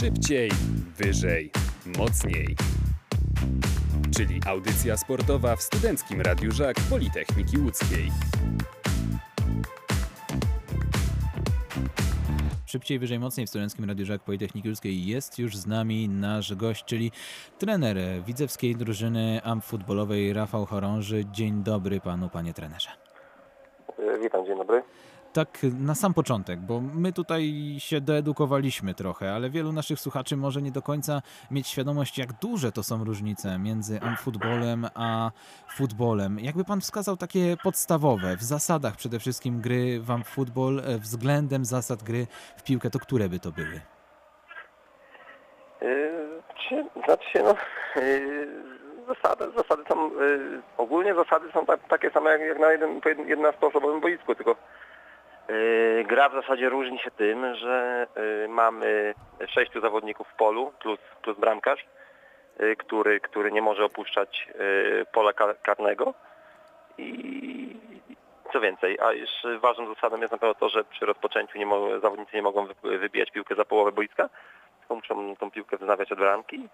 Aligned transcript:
Szybciej, 0.00 0.50
wyżej, 0.96 1.50
mocniej. 1.98 2.56
Czyli 4.16 4.40
audycja 4.46 4.96
sportowa 4.96 5.56
w 5.56 5.62
Studenckim 5.62 6.20
Radiu 6.20 6.52
Żak 6.52 6.76
Politechniki 6.90 7.58
Łódzkiej. 7.58 8.10
Szybciej, 12.66 12.98
wyżej, 12.98 13.18
mocniej 13.18 13.46
w 13.46 13.50
Studenckim 13.50 13.84
Radiu 13.84 14.06
Żak 14.06 14.22
Politechniki 14.22 14.68
Łódzkiej 14.68 15.06
jest 15.06 15.38
już 15.38 15.56
z 15.56 15.66
nami 15.66 16.08
nasz 16.08 16.54
gość, 16.54 16.84
czyli 16.84 17.12
trener 17.58 17.96
widzewskiej 18.26 18.76
drużyny 18.76 19.40
AMP 19.44 19.64
futbolowej 19.64 20.32
Rafał 20.32 20.66
Chorąży. 20.66 21.24
Dzień 21.32 21.62
dobry 21.62 22.00
panu, 22.00 22.28
panie 22.28 22.54
trenerze. 22.54 22.88
Witam, 24.22 24.46
dzień 24.46 24.58
dobry. 24.58 24.82
Tak 25.32 25.58
na 25.80 25.94
sam 25.94 26.14
początek, 26.14 26.60
bo 26.60 26.80
my 26.80 27.12
tutaj 27.12 27.42
się 27.78 28.00
doedukowaliśmy 28.00 28.94
trochę, 28.94 29.34
ale 29.34 29.50
wielu 29.50 29.72
naszych 29.72 30.00
słuchaczy 30.00 30.36
może 30.36 30.62
nie 30.62 30.70
do 30.70 30.82
końca 30.82 31.22
mieć 31.50 31.68
świadomość, 31.68 32.18
jak 32.18 32.32
duże 32.32 32.72
to 32.72 32.82
są 32.82 33.04
różnice 33.04 33.58
między 33.58 34.00
futbolem 34.18 34.86
a 34.94 35.30
futbolem. 35.76 36.38
Jakby 36.38 36.64
pan 36.64 36.80
wskazał 36.80 37.16
takie 37.16 37.56
podstawowe, 37.62 38.36
w 38.36 38.42
zasadach 38.42 38.96
przede 38.96 39.18
wszystkim 39.18 39.60
gry 39.60 40.00
w 40.00 40.24
futbol, 40.24 40.82
względem 40.98 41.64
zasad 41.64 42.02
gry 42.02 42.26
w 42.56 42.62
piłkę, 42.62 42.90
to 42.90 42.98
które 42.98 43.28
by 43.28 43.38
to 43.38 43.52
były? 43.52 43.80
Yy, 45.80 46.84
znaczy 47.04 47.30
się, 47.30 47.42
no, 47.42 47.54
yy, 47.96 48.48
zasady, 49.08 49.44
zasady 49.56 49.82
są, 49.88 50.10
ogólnie 50.76 51.14
zasady 51.14 51.52
są 51.52 51.66
tak, 51.66 51.80
takie 51.88 52.10
same 52.10 52.30
jak, 52.30 52.58
na 52.58 52.72
jeden, 52.72 53.00
11-osobowym 53.00 54.00
boisku, 54.00 54.34
tylko 54.34 54.56
gra 56.04 56.28
w 56.28 56.32
zasadzie 56.32 56.68
różni 56.68 56.98
się 56.98 57.10
tym, 57.10 57.54
że 57.54 58.06
yy, 58.16 58.48
mamy 58.48 59.14
sześciu 59.48 59.80
zawodników 59.80 60.28
w 60.28 60.36
polu 60.36 60.72
plus, 60.80 60.98
plus 61.22 61.38
bramkarz, 61.38 61.84
yy, 62.58 62.76
który, 62.76 63.20
który 63.20 63.52
nie 63.52 63.62
może 63.62 63.84
opuszczać 63.84 64.48
pola 65.12 65.32
karnego. 65.62 66.14
I 66.98 67.76
co 68.52 68.60
więcej, 68.60 68.98
a 69.00 69.12
już 69.12 69.30
ważną 69.60 69.94
zasadą 69.94 70.20
jest 70.20 70.32
na 70.32 70.38
pewno 70.38 70.54
to, 70.54 70.68
że 70.68 70.84
przy 70.84 71.06
rozpoczęciu 71.06 71.58
nie 71.58 71.66
mo- 71.66 72.00
zawodnicy 72.00 72.36
nie 72.36 72.42
mogą 72.42 72.66
wybijać 72.82 73.30
piłkę 73.30 73.54
za 73.54 73.64
połowę 73.64 73.92
boiska, 73.92 74.28
tylko 74.80 74.94
muszą 74.94 75.36
tą 75.36 75.50
piłkę 75.50 75.76
wznawiać 75.76 76.12
od 76.12 76.18
bramki. 76.18 76.68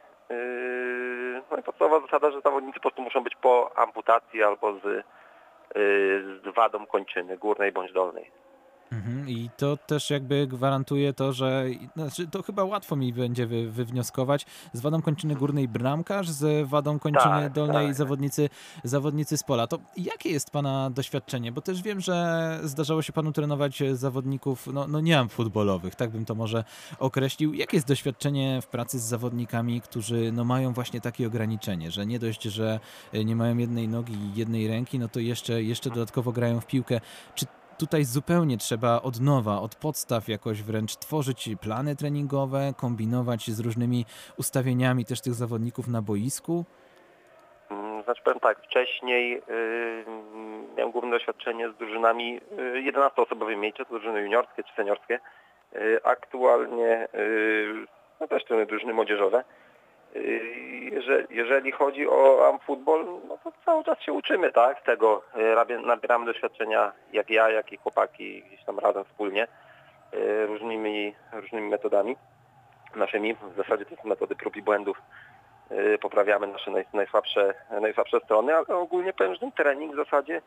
No 1.50 1.56
i 1.56 1.62
podstawowa 1.62 2.06
zasada, 2.06 2.30
że 2.30 2.40
zawodnicy 2.40 2.74
po 2.74 2.80
prostu 2.80 3.02
muszą 3.02 3.22
być 3.22 3.36
po 3.36 3.78
amputacji 3.78 4.42
albo 4.42 4.72
z, 4.72 5.04
z 6.44 6.54
wadą 6.54 6.86
kończyny 6.86 7.38
górnej 7.38 7.72
bądź 7.72 7.92
dolnej. 7.92 8.30
Mhm. 8.92 9.28
I 9.28 9.50
to 9.56 9.76
też 9.76 10.10
jakby 10.10 10.46
gwarantuje 10.46 11.12
to, 11.12 11.32
że 11.32 11.66
znaczy 11.96 12.28
to 12.28 12.42
chyba 12.42 12.64
łatwo 12.64 12.96
mi 12.96 13.12
będzie 13.12 13.46
wy, 13.46 13.70
wywnioskować 13.70 14.46
z 14.72 14.80
wadą 14.80 15.02
kończyny 15.02 15.34
górnej 15.34 15.68
bramkarz, 15.68 16.28
z 16.28 16.68
wadą 16.68 16.98
kończyny 16.98 17.24
tak, 17.24 17.52
dolnej 17.52 17.86
tak. 17.86 17.94
zawodnicy, 17.94 18.48
zawodnicy 18.84 19.36
z 19.36 19.42
pola. 19.42 19.66
To 19.66 19.78
jakie 19.96 20.30
jest 20.30 20.50
pana 20.50 20.90
doświadczenie? 20.90 21.52
Bo 21.52 21.60
też 21.60 21.82
wiem, 21.82 22.00
że 22.00 22.58
zdarzało 22.62 23.02
się 23.02 23.12
panu 23.12 23.32
trenować 23.32 23.82
zawodników, 23.92 24.66
no, 24.66 24.88
no 24.88 25.00
nie 25.00 25.16
mam 25.16 25.28
futbolowych, 25.28 25.94
tak 25.94 26.10
bym 26.10 26.24
to 26.24 26.34
może 26.34 26.64
określił. 26.98 27.54
Jakie 27.54 27.76
jest 27.76 27.86
doświadczenie 27.86 28.60
w 28.62 28.66
pracy 28.66 28.98
z 28.98 29.02
zawodnikami, 29.02 29.80
którzy 29.80 30.32
no, 30.32 30.44
mają 30.44 30.72
właśnie 30.72 31.00
takie 31.00 31.26
ograniczenie, 31.26 31.90
że 31.90 32.06
nie 32.06 32.18
dość, 32.18 32.42
że 32.42 32.80
nie 33.24 33.36
mają 33.36 33.56
jednej 33.56 33.88
nogi 33.88 34.14
i 34.14 34.38
jednej 34.38 34.68
ręki, 34.68 34.98
no 34.98 35.08
to 35.08 35.20
jeszcze, 35.20 35.62
jeszcze 35.62 35.90
dodatkowo 35.90 36.32
grają 36.32 36.60
w 36.60 36.66
piłkę. 36.66 37.00
Czy 37.34 37.46
tutaj 37.78 38.04
zupełnie 38.04 38.56
trzeba 38.56 39.02
od 39.02 39.20
nowa, 39.20 39.60
od 39.60 39.74
podstaw 39.74 40.28
jakoś 40.28 40.62
wręcz 40.62 40.96
tworzyć 40.96 41.50
plany 41.60 41.96
treningowe, 41.96 42.72
kombinować 42.76 43.50
z 43.50 43.60
różnymi 43.60 44.04
ustawieniami 44.38 45.04
też 45.04 45.20
tych 45.20 45.34
zawodników 45.34 45.88
na 45.88 46.02
boisku? 46.02 46.64
Znaczy 48.04 48.22
powiem 48.24 48.40
tak, 48.40 48.62
wcześniej 48.62 49.30
yy, 49.30 50.04
miałem 50.76 50.92
główne 50.92 51.10
doświadczenie 51.10 51.70
z 51.70 51.76
drużynami 51.76 52.40
yy, 52.56 52.92
11-osobowymi, 52.92 53.72
czy 53.72 53.84
to 53.84 53.90
drużyny 53.90 54.20
juniorskie, 54.20 54.64
czy 54.64 54.74
seniorskie. 54.74 55.20
Yy, 55.72 56.00
aktualnie 56.04 57.08
yy, 57.12 57.86
no 58.20 58.28
też 58.28 58.44
trenuję 58.44 58.66
drużyny 58.66 58.94
młodzieżowe. 58.94 59.44
Jeżeli, 60.92 61.26
jeżeli 61.30 61.72
chodzi 61.72 62.08
o 62.08 62.48
amfutbol, 62.48 63.06
no 63.28 63.38
to 63.44 63.52
cały 63.64 63.84
czas 63.84 64.00
się 64.00 64.12
uczymy, 64.12 64.52
tak, 64.52 64.82
tego. 64.82 65.22
Nabieramy 65.86 66.26
doświadczenia, 66.26 66.92
jak 67.12 67.30
ja, 67.30 67.50
jak 67.50 67.72
i 67.72 67.76
chłopaki 67.76 68.42
gdzieś 68.42 68.64
tam 68.64 68.78
razem 68.78 69.04
wspólnie, 69.04 69.46
różnymi, 70.46 71.14
różnymi 71.32 71.68
metodami 71.68 72.16
naszymi. 72.96 73.34
W 73.34 73.56
zasadzie 73.56 73.84
to 73.84 73.96
są 73.96 74.08
metody 74.08 74.36
prób 74.36 74.56
i 74.56 74.62
błędów. 74.62 75.02
Poprawiamy 76.00 76.46
nasze 76.46 76.70
naj, 76.70 76.84
najsłabsze, 76.92 77.54
najsłabsze 77.80 78.20
strony, 78.20 78.56
ale 78.56 78.66
ogólnie 78.66 79.12
powiem, 79.12 79.34
że 79.34 79.40
ten 79.40 79.52
trening 79.52 79.92
w 79.92 79.96
zasadzie 79.96 80.42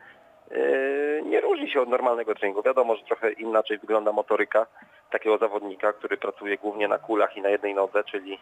nie 1.24 1.40
różni 1.40 1.70
się 1.70 1.80
od 1.80 1.88
normalnego 1.88 2.34
treningu. 2.34 2.62
Wiadomo, 2.62 2.96
że 2.96 3.02
trochę 3.02 3.32
inaczej 3.32 3.78
wygląda 3.78 4.12
motoryka 4.12 4.66
takiego 5.10 5.38
zawodnika, 5.38 5.92
który 5.92 6.16
pracuje 6.16 6.58
głównie 6.58 6.88
na 6.88 6.98
kulach 6.98 7.36
i 7.36 7.42
na 7.42 7.48
jednej 7.48 7.74
nodze, 7.74 8.04
czyli 8.04 8.38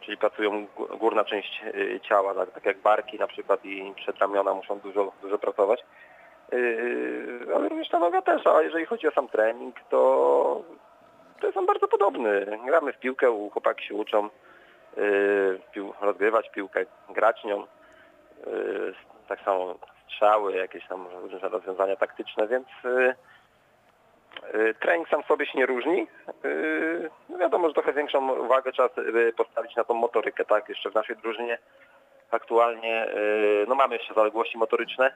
czyli 0.00 0.16
pracują 0.16 0.66
górna 0.98 1.24
część 1.24 1.62
ciała, 2.02 2.34
tak, 2.34 2.50
tak 2.50 2.64
jak 2.64 2.78
barki 2.78 3.18
na 3.18 3.26
przykład 3.26 3.64
i 3.64 3.92
przedramiona 3.96 4.54
muszą 4.54 4.78
dużo, 4.78 5.12
dużo 5.22 5.38
pracować. 5.38 5.84
Ale 7.54 7.68
również 7.68 7.88
ta 7.88 7.98
noga 7.98 8.22
też, 8.22 8.46
a 8.46 8.62
jeżeli 8.62 8.86
chodzi 8.86 9.08
o 9.08 9.10
sam 9.10 9.28
trening, 9.28 9.76
to, 9.90 10.62
to 11.40 11.46
jest 11.46 11.58
on 11.58 11.66
bardzo 11.66 11.88
podobny. 11.88 12.58
Gramy 12.66 12.92
w 12.92 12.98
piłkę, 12.98 13.48
chłopaki 13.52 13.86
się 13.86 13.94
uczą 13.94 14.28
rozgrywać 16.00 16.50
piłkę, 16.50 16.86
grać 17.10 17.44
nią. 17.44 17.66
Tak 19.28 19.40
samo 19.40 19.74
strzały, 20.06 20.56
jakieś 20.56 20.88
tam 20.88 21.06
różne 21.22 21.48
rozwiązania 21.48 21.96
taktyczne, 21.96 22.48
więc 22.48 22.66
trening 24.80 25.08
sam 25.08 25.22
sobie 25.22 25.46
się 25.46 25.58
nie 25.58 25.66
różni. 25.66 26.06
No 27.28 27.38
wiadomo, 27.38 27.68
że 27.68 27.74
trochę 27.74 27.92
większą 27.92 28.32
uwagę 28.32 28.72
trzeba 28.72 28.88
postawić 29.36 29.76
na 29.76 29.84
tą 29.84 29.94
motorykę, 29.94 30.44
tak? 30.44 30.68
Jeszcze 30.68 30.90
w 30.90 30.94
naszej 30.94 31.16
drużynie 31.16 31.58
aktualnie 32.30 33.06
no 33.68 33.74
mamy 33.74 33.96
jeszcze 33.96 34.14
zaległości 34.14 34.58
motoryczne. 34.58 35.12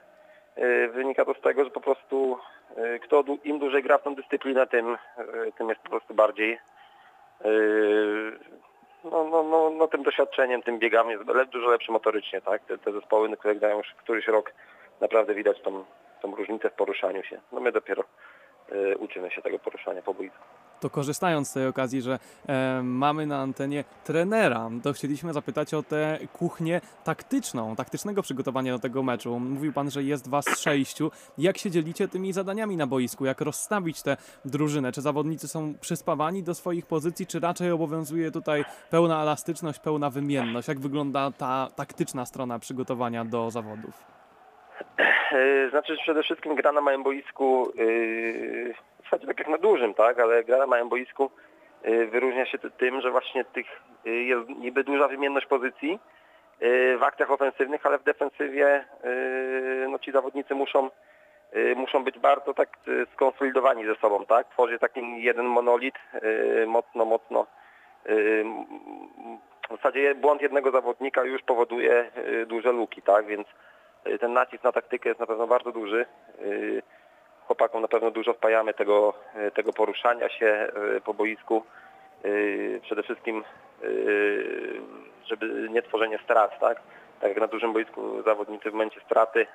Wynika 0.93 1.25
to 1.25 1.33
z 1.33 1.41
tego, 1.41 1.63
że 1.63 1.69
po 1.69 1.81
prostu 1.81 2.37
kto 3.01 3.23
im 3.43 3.59
dłużej 3.59 3.83
gra 3.83 3.97
w 3.97 4.03
tą 4.03 4.15
dyscyplinę, 4.15 4.67
tym, 4.67 4.97
tym 5.57 5.69
jest 5.69 5.81
po 5.81 5.89
prostu 5.89 6.13
bardziej 6.13 6.59
no, 9.03 9.23
no, 9.23 9.43
no, 9.43 9.69
no 9.69 9.87
tym 9.87 10.03
doświadczeniem, 10.03 10.61
tym 10.61 10.79
biegami 10.79 11.11
jest 11.11 11.49
dużo 11.49 11.69
lepszy 11.69 11.91
motorycznie, 11.91 12.41
tak? 12.41 12.61
Te, 12.65 12.77
te 12.77 12.91
zespoły, 12.91 13.37
które 13.37 13.55
grają 13.55 13.77
już 13.77 13.87
któryś 13.97 14.27
rok, 14.27 14.51
naprawdę 15.01 15.33
widać 15.33 15.61
tą, 15.61 15.85
tą 16.21 16.35
różnicę 16.35 16.69
w 16.69 16.73
poruszaniu 16.73 17.23
się. 17.23 17.41
No 17.51 17.59
my 17.59 17.71
dopiero 17.71 18.03
uczymy 18.99 19.31
się 19.31 19.41
tego 19.41 19.59
poruszania 19.59 20.01
po 20.01 20.13
boisku. 20.13 20.43
To 20.81 20.89
korzystając 20.89 21.49
z 21.49 21.53
tej 21.53 21.67
okazji, 21.67 22.01
że 22.01 22.19
e, 22.47 22.81
mamy 22.83 23.25
na 23.25 23.37
antenie 23.37 23.83
trenera, 24.03 24.69
to 24.83 24.93
chcieliśmy 24.93 25.33
zapytać 25.33 25.73
o 25.73 25.83
tę 25.83 26.19
kuchnię 26.33 26.81
taktyczną, 27.03 27.75
taktycznego 27.75 28.21
przygotowania 28.21 28.73
do 28.73 28.79
tego 28.79 29.03
meczu. 29.03 29.39
Mówił 29.39 29.73
Pan, 29.73 29.91
że 29.91 30.03
jest 30.03 30.29
Was 30.29 30.45
sześciu. 30.59 31.11
Jak 31.37 31.57
się 31.57 31.71
dzielicie 31.71 32.07
tymi 32.07 32.33
zadaniami 32.33 32.77
na 32.77 32.87
boisku? 32.87 33.25
Jak 33.25 33.41
rozstawić 33.41 34.01
tę 34.01 34.17
drużynę? 34.45 34.91
Czy 34.91 35.01
zawodnicy 35.01 35.47
są 35.47 35.73
przyspawani 35.81 36.43
do 36.43 36.55
swoich 36.55 36.85
pozycji, 36.85 37.27
czy 37.27 37.39
raczej 37.39 37.71
obowiązuje 37.71 38.31
tutaj 38.31 38.65
pełna 38.89 39.21
elastyczność, 39.21 39.79
pełna 39.79 40.09
wymienność? 40.09 40.67
Jak 40.67 40.79
wygląda 40.79 41.31
ta 41.31 41.67
taktyczna 41.75 42.25
strona 42.25 42.59
przygotowania 42.59 43.25
do 43.25 43.51
zawodów? 43.51 44.20
Znaczy 45.69 45.97
przede 45.97 46.23
wszystkim 46.23 46.55
gra 46.55 46.71
na 46.71 46.81
małym 46.81 47.03
boisku, 47.03 47.71
w 48.99 49.03
zasadzie 49.03 49.27
tak 49.27 49.39
jak 49.39 49.47
na 49.47 49.57
dużym, 49.57 49.93
tak, 49.93 50.19
ale 50.19 50.43
gra 50.43 50.57
na 50.57 50.67
małym 50.67 50.89
boisku 50.89 51.31
wyróżnia 52.11 52.45
się 52.45 52.57
tym, 52.57 53.01
że 53.01 53.11
właśnie 53.11 53.45
tych 53.45 53.81
jest 54.05 54.49
niby 54.49 54.83
duża 54.83 55.07
wymienność 55.07 55.47
pozycji 55.47 55.99
w 56.97 57.03
akcjach 57.03 57.31
ofensywnych, 57.31 57.85
ale 57.85 57.97
w 57.97 58.03
defensywie 58.03 58.85
no 59.89 59.99
ci 59.99 60.11
zawodnicy 60.11 60.55
muszą 60.55 60.89
muszą 61.75 62.03
być 62.03 62.19
bardzo 62.19 62.53
tak 62.53 62.69
skonsolidowani 63.13 63.85
ze 63.85 63.95
sobą, 63.95 64.25
tak? 64.25 64.47
Tworzy 64.49 64.79
taki 64.79 65.23
jeden 65.23 65.45
monolit 65.45 65.95
mocno, 66.67 67.05
mocno 67.05 67.47
w 69.69 69.75
zasadzie 69.75 70.15
błąd 70.15 70.41
jednego 70.41 70.71
zawodnika 70.71 71.23
już 71.23 71.41
powoduje 71.41 72.11
duże 72.47 72.71
luki, 72.71 73.01
tak? 73.01 73.25
Więc 73.25 73.47
ten 74.19 74.33
nacisk 74.33 74.63
na 74.63 74.71
taktykę 74.71 75.09
jest 75.09 75.19
na 75.19 75.27
pewno 75.27 75.47
bardzo 75.47 75.71
duży. 75.71 76.05
Chłopakom 77.47 77.81
na 77.81 77.87
pewno 77.87 78.11
dużo 78.11 78.33
wpajamy 78.33 78.73
tego, 78.73 79.13
tego 79.53 79.73
poruszania 79.73 80.29
się 80.29 80.71
po 81.05 81.13
boisku. 81.13 81.63
Przede 82.81 83.03
wszystkim, 83.03 83.43
żeby 85.25 85.69
nie 85.69 85.81
tworzenie 85.81 86.19
strat, 86.23 86.59
tak? 86.59 86.81
Tak 87.21 87.29
jak 87.29 87.39
na 87.39 87.47
dużym 87.47 87.73
boisku 87.73 88.23
zawodnicy 88.23 88.69
w 88.69 88.73
momencie 88.73 89.01
straty, 89.01 89.47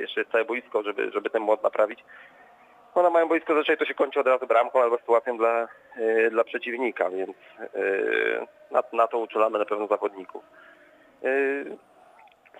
jeszcze 0.00 0.20
jest 0.20 0.32
całe 0.32 0.44
boisko, 0.44 0.82
żeby, 0.82 1.10
żeby 1.10 1.30
ten 1.30 1.46
błąd 1.46 1.62
naprawić. 1.62 2.04
no 2.96 3.02
na 3.02 3.10
małym 3.10 3.28
boisku 3.28 3.52
zazwyczaj 3.52 3.78
to 3.78 3.84
się 3.84 3.94
kończy 3.94 4.20
od 4.20 4.26
razu 4.26 4.46
bramką 4.46 4.82
albo 4.82 4.98
sytuacją 4.98 5.36
dla, 5.36 5.68
y, 5.96 6.30
dla 6.30 6.44
przeciwnika, 6.44 7.10
więc 7.10 7.36
y, 7.74 8.46
na, 8.70 8.82
na 8.92 9.06
to 9.06 9.18
uczulamy 9.18 9.58
na 9.58 9.64
pewno 9.64 9.86
zawodników. 9.86 10.44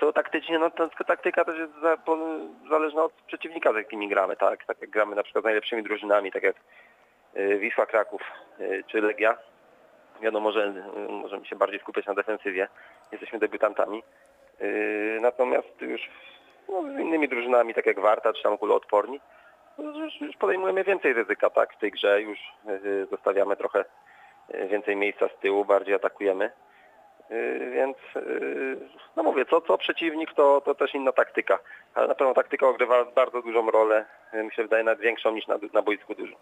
Co 0.01 0.13
taktycznie, 0.13 0.59
no 0.59 0.71
to 0.71 0.89
taktyka 1.07 1.45
też 1.45 1.59
jest 1.59 1.73
za, 1.83 1.97
po, 1.97 2.19
zależna 2.71 3.05
od 3.05 3.13
przeciwnika, 3.13 3.73
z 3.73 3.77
jakimi 3.77 4.09
gramy, 4.09 4.37
tak? 4.37 4.65
Tak 4.65 4.81
jak 4.81 4.91
gramy 4.91 5.17
na 5.17 5.23
przykład 5.23 5.43
z 5.43 5.45
najlepszymi 5.45 5.83
drużynami, 5.83 6.33
tak 6.33 6.43
jak 6.43 6.57
y, 7.37 7.59
Wisła 7.59 7.87
Kraków 7.87 8.23
y, 8.61 8.85
czy 8.87 9.01
Legia. 9.01 9.39
Wiadomo, 10.21 10.53
że 10.53 10.67
y, 11.09 11.13
możemy 11.13 11.47
się 11.47 11.57
bardziej 11.57 11.81
skupiać 11.81 12.07
na 12.07 12.15
defensywie. 12.15 12.69
Jesteśmy 13.13 13.39
debiutantami. 13.39 14.03
Natomiast 15.21 15.81
już 15.81 16.01
no, 16.69 16.83
z 16.83 16.99
innymi 17.01 17.29
drużynami, 17.29 17.75
tak 17.75 17.87
jak 17.87 18.01
Warta 18.01 18.33
czy 18.33 18.43
tam 18.43 18.59
no, 19.79 19.93
już, 20.21 20.37
podejmujemy 20.37 20.85
więcej 20.85 21.13
ryzyka, 21.13 21.51
tak? 21.51 21.73
W 21.73 21.79
tej 21.79 21.91
grze 21.91 22.23
już 22.23 22.39
zostawiamy 23.11 23.57
trochę 23.57 23.85
więcej 24.69 24.97
miejsca 24.97 25.29
z 25.29 25.41
tyłu, 25.41 25.65
bardziej 25.65 25.95
atakujemy. 25.95 26.51
Y, 27.31 27.71
Więc 27.75 27.97
y, 28.17 28.77
no 29.17 29.23
mówię, 29.23 29.38
co, 29.51 29.61
co 29.61 29.79
przeciwnik, 29.79 30.35
to, 30.35 30.61
to 30.61 30.75
też 30.75 30.95
inna 30.95 31.13
taktyka. 31.13 31.59
Ale 31.95 32.09
na 32.09 32.15
pewno 32.15 32.35
taktyka 32.35 32.69
odgrywa 32.69 33.05
bardzo 33.05 33.43
dużą 33.43 33.71
rolę, 33.71 34.05
y, 34.35 34.45
mi 34.45 34.53
się 34.53 34.63
wydaje 34.63 34.85
nawet 34.85 35.01
większą 35.01 35.33
niż 35.33 35.47
na, 35.47 35.59
na 35.73 35.83
boisku 35.83 36.15
dużo. 36.15 36.37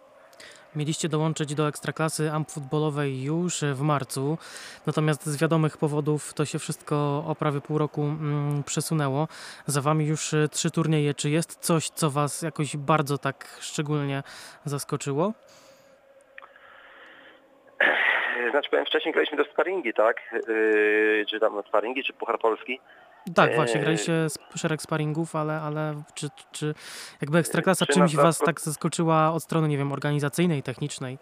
Mieliście 0.76 1.08
dołączyć 1.08 1.55
do 1.55 1.69
ekstraklasy 1.69 2.31
amp 2.32 2.50
futbolowej 2.50 3.23
już 3.23 3.61
w 3.61 3.81
marcu, 3.81 4.38
natomiast 4.87 5.26
z 5.26 5.37
wiadomych 5.37 5.76
powodów 5.76 6.35
to 6.35 6.44
się 6.44 6.58
wszystko 6.58 7.25
o 7.29 7.35
prawie 7.35 7.61
pół 7.61 7.79
roku 7.79 8.03
mm, 8.03 8.62
przesunęło. 8.67 9.29
Za 9.67 9.81
wami 9.81 10.06
już 10.06 10.35
e, 10.35 10.49
trzy 10.49 10.70
turnieje. 10.70 11.14
Czy 11.14 11.31
jest 11.31 11.58
coś, 11.58 11.88
co 11.88 12.11
was 12.11 12.43
jakoś 12.43 12.76
bardzo 12.76 13.19
tak 13.19 13.58
szczególnie 13.61 14.23
zaskoczyło? 14.64 15.32
Znaczy 18.50 18.70
powiem, 18.70 18.87
wcześniej 18.87 19.12
graliśmy 19.12 19.37
też 19.37 19.50
sparingi, 19.50 19.94
tak? 19.94 20.16
Yy, 20.48 21.25
czy 21.28 21.40
tam 21.40 21.62
sparingi, 21.69 22.04
czy 22.04 22.12
Puchar 22.12 22.38
Polski. 22.38 22.81
Tak, 23.34 23.54
właśnie, 23.54 23.75
Eee. 23.75 23.82
graliście 23.82 24.12
szereg 24.56 24.82
sparingów, 24.82 25.37
ale, 25.37 25.52
ale 25.52 25.94
czy, 26.14 26.28
czy 26.52 26.75
jakby 27.20 27.38
ekstraklasa 27.38 27.87
Czy 27.87 27.93
czymś 27.93 28.16
was 28.16 28.38
tak 28.38 28.60
zaskoczyła 28.60 29.32
od 29.32 29.43
strony, 29.43 29.69
nie 29.69 29.78
wiem, 29.78 29.93
organizacyjnej, 29.93 30.62
technicznej? 30.62 31.19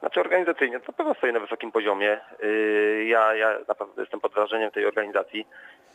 Znaczy 0.00 0.20
organizacyjnie 0.20 0.80
to 0.80 0.86
na 0.88 0.92
pewno 0.96 1.14
stoi 1.14 1.32
na 1.32 1.40
wysokim 1.40 1.72
poziomie. 1.72 2.20
Yy, 2.42 3.04
Ja, 3.04 3.34
ja 3.34 3.58
naprawdę 3.68 4.02
jestem 4.02 4.20
pod 4.20 4.34
wrażeniem 4.34 4.70
tej 4.70 4.86
organizacji, 4.86 5.46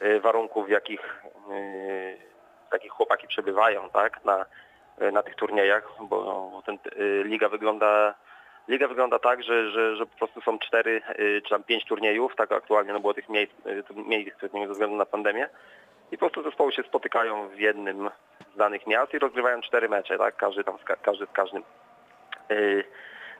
yy, 0.01 0.19
warunków 0.19 0.67
w 0.67 0.69
jakich, 0.69 1.23
yy, 1.49 2.17
w 2.69 2.73
jakich 2.73 2.91
chłopaki 2.91 3.27
przebywają 3.27 3.89
tak, 3.89 4.25
na, 4.25 4.45
yy, 5.01 5.11
na 5.11 5.23
tych 5.23 5.35
turniejach, 5.35 5.91
bo 6.01 6.61
ten, 6.65 6.77
yy, 6.97 7.23
liga 7.23 7.49
wygląda 7.49 8.15
Liga 8.67 8.87
wygląda 8.87 9.19
tak, 9.19 9.43
że, 9.43 9.71
że, 9.71 9.95
że 9.95 10.05
po 10.05 10.17
prostu 10.17 10.41
są 10.41 10.59
cztery 10.59 11.01
yy, 11.19 11.41
czy 11.41 11.49
tam 11.49 11.63
pięć 11.63 11.85
turniejów, 11.85 12.35
tak 12.35 12.51
aktualnie 12.51 12.93
no 12.93 12.99
było 12.99 13.13
tych 13.13 13.29
mniej 13.29 13.47
tych 14.25 14.37
turniejów 14.39 14.67
ze 14.67 14.73
względu 14.73 14.95
na 14.95 15.05
pandemię 15.05 15.49
i 16.11 16.17
po 16.17 16.19
prostu 16.19 16.43
zespoły 16.43 16.71
się 16.71 16.83
spotykają 16.83 17.47
w 17.47 17.59
jednym 17.59 18.09
z 18.53 18.57
danych 18.57 18.87
miast 18.87 19.13
i 19.13 19.19
rozgrywają 19.19 19.61
cztery 19.61 19.89
mecze, 19.89 20.17
tak, 20.17 20.35
każdy 20.35 20.63
tam 20.63 20.75
każdy 21.01 21.25
z 21.25 21.31
każdym. 21.31 21.63
Yy, 22.49 22.83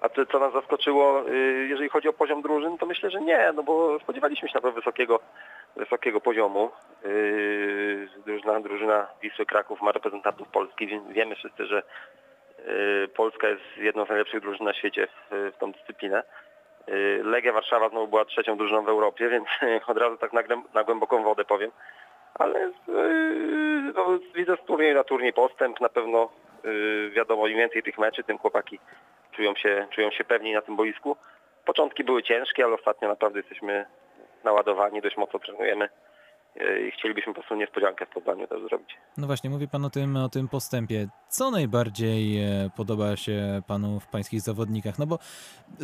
a 0.01 0.10
to, 0.10 0.25
co 0.25 0.39
nas 0.39 0.54
zaskoczyło, 0.54 1.30
y, 1.30 1.68
jeżeli 1.69 1.89
chodzi 1.89 2.07
o 2.07 2.13
poziom 2.13 2.42
drużyn, 2.42 2.78
to 2.78 2.86
myślę, 2.86 3.12
że 3.12 3.21
nie, 3.21 3.51
no 3.56 3.63
bo 3.63 4.00
spodziewaliśmy 4.00 4.50
się 4.50 4.56
na 4.56 4.62
pewno 4.62 4.81
wysokiego, 4.81 5.19
wysokiego 5.75 6.21
poziomu. 6.21 6.71
Y, 7.06 8.10
Drużyna, 8.25 8.60
drużyna 8.60 9.07
Wisły 9.21 9.45
Kraków 9.45 9.81
ma 9.81 9.92
reprezentantów 9.92 10.48
Polski, 10.48 11.01
wiemy 11.10 11.36
wszyscy, 11.36 11.66
że 11.66 11.80
y, 11.80 11.83
Polska 13.16 13.48
jest 13.48 13.78
jedną 13.78 14.06
z 14.06 14.10
najlepszych 14.10 14.42
drużyn 14.42 14.66
na 14.66 14.74
świecie 14.74 15.08
w, 15.32 15.54
tą 15.60 15.72
dyscyplinę. 15.72 16.24
Y, 16.90 17.22
Legia 17.24 17.54
Warszawa 17.54 17.90
znowu 17.90 18.08
była 18.08 18.26
trzecią 18.26 18.58
drużyną 18.58 18.84
w 18.84 18.90
Europie, 18.90 19.30
więc 19.34 19.48
od 19.88 19.98
razu 19.98 20.18
tak 20.18 20.32
na, 20.74 20.84
głęboką 20.84 21.24
wodę 21.24 21.46
powiem. 21.46 21.72
Ale 22.34 22.60
y, 22.68 22.72
no, 23.96 24.20
widzę 24.36 24.58
z 24.58 24.66
turnieju 24.66 24.96
na 24.96 25.04
turniej 25.04 25.34
postęp, 25.34 25.82
na 25.82 25.90
pewno 25.90 26.30
y, 26.66 27.10
wiadomo, 27.10 27.48
im 27.48 27.58
więcej 27.58 27.84
tych 27.84 27.98
meczy, 27.98 28.24
tym 28.24 28.38
chłopaki 28.38 28.80
czują 29.32 29.56
się, 29.56 29.88
czują 29.92 30.12
się 30.12 30.24
pewniej 30.24 30.54
na 30.54 30.62
tym 30.62 30.76
boisku. 30.76 31.18
Początki 31.66 32.04
były 32.04 32.24
ciężkie, 32.24 32.64
ale 32.64 32.76
ostatnio 32.76 33.08
naprawdę 33.08 33.40
jesteśmy 33.40 33.86
naładowani, 34.44 35.02
dość 35.02 35.18
mocno 35.18 35.40
trenujemy 35.40 35.90
i 36.88 36.92
chcielibyśmy 36.92 37.34
po 37.34 37.40
prostu 37.40 37.56
niespodziankę 37.56 38.06
w 38.06 38.10
Poznaniu 38.10 38.48
też 38.48 38.62
zrobić. 38.62 38.90
No 39.18 39.28
właśnie, 39.28 39.50
mówi 39.50 39.68
pan 39.68 39.86
o 39.86 39.90
tym, 39.90 40.18
o 40.18 40.30
tym 40.30 40.48
postępie. 40.48 41.07
Co 41.30 41.52
najbardziej 41.52 42.38
e, 42.38 42.69
podoba 42.75 43.16
się 43.16 43.62
panu 43.68 44.00
w 44.00 44.07
pańskich 44.07 44.42
zawodnikach? 44.42 45.00
No 45.00 45.07
bo 45.07 45.19